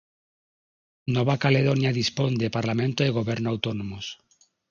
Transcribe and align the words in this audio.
Nova 1.15 1.35
Caledonia 1.43 1.95
dispón 1.99 2.31
de 2.41 2.47
parlamento 2.57 2.99
e 3.03 3.15
goberno 3.17 3.47
autónomos. 3.53 4.05